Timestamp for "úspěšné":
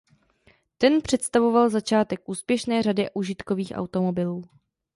2.25-2.83